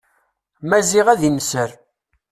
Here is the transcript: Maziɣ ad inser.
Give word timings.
Maziɣ 0.69 1.07
ad 1.09 1.21
inser. 1.29 1.69